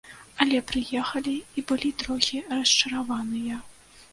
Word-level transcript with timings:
Але 0.45 0.61
прыехалі 0.69 1.33
і 1.63 1.65
былі 1.73 1.91
трохі 2.05 2.41
расчараваныя. 2.55 3.63